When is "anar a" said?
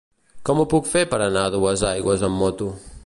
1.25-1.51